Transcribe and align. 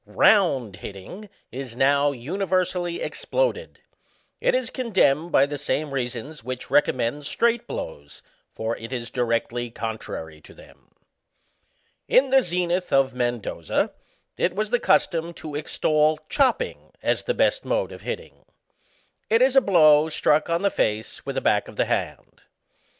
Round 0.07 0.77
hitting 0.77 1.29
is 1.51 1.75
now 1.75 2.11
universally 2.11 3.03
exploded; 3.03 3.81
it 4.39 4.55
is 4.55 4.71
condemned 4.71 5.31
by 5.31 5.45
the 5.45 5.59
same 5.59 5.93
reasons 5.93 6.43
which 6.43 6.71
recommend 6.71 7.27
straight 7.27 7.67
blows, 7.67 8.23
for 8.51 8.75
it 8.77 8.91
is 8.91 9.11
directly 9.11 9.69
contrary 9.69 10.41
to 10.41 10.55
them. 10.55 10.89
In 12.07 12.31
the 12.31 12.41
zenith 12.41 12.91
of 12.91 13.13
Mendoza, 13.13 13.93
it 14.37 14.55
was 14.55 14.71
the 14.71 14.79
custom 14.79 15.35
to 15.35 15.53
extol 15.53 16.17
c/iopping, 16.31 16.93
as 17.03 17.25
the 17.25 17.35
best 17.35 17.63
mode 17.63 17.91
of 17.91 18.01
hitting. 18.01 18.43
It 19.29 19.43
is 19.43 19.55
a 19.55 19.61
blow 19.61 20.09
struck 20.09 20.49
on 20.49 20.63
the 20.63 20.71
face 20.71 21.27
with 21.27 21.35
the 21.35 21.41
back 21.41 21.67
of 21.67 21.75
the 21.75 21.85
hand. 21.85 22.41